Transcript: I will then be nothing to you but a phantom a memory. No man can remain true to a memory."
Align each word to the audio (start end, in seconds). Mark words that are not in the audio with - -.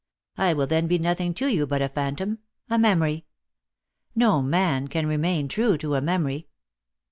I 0.39 0.53
will 0.55 0.65
then 0.65 0.87
be 0.87 0.97
nothing 0.97 1.35
to 1.35 1.45
you 1.45 1.67
but 1.67 1.83
a 1.83 1.87
phantom 1.87 2.39
a 2.71 2.79
memory. 2.79 3.27
No 4.15 4.41
man 4.41 4.87
can 4.87 5.05
remain 5.05 5.47
true 5.47 5.77
to 5.77 5.93
a 5.93 6.01
memory." 6.01 6.47